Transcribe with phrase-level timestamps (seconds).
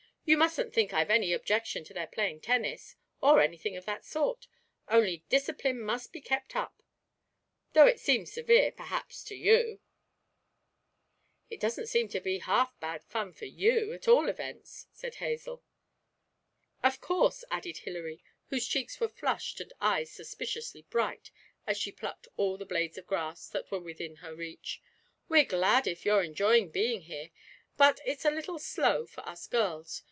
[0.23, 4.47] You mustn't think I've any objection to their playing tennis, or anything of that sort;
[4.87, 6.83] only discipline must be kept up;
[7.73, 9.81] though it seems severe, perhaps, to you.'
[11.49, 15.63] 'It doesn't seem to be half bad fun for you, at all events,' said Hazel.
[16.83, 21.31] 'Of course,' added Hilary, whose cheeks were flushed and eyes suspiciously bright
[21.67, 24.81] as she plucked all the blades of grass that were within her reach,
[25.27, 27.31] 'we're glad if you're enjoying being here;
[27.75, 29.99] but it's a little slow for us girls.